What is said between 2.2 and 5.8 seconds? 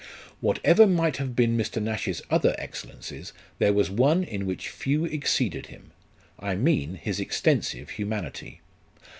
other excellences, there was one in which few exceeded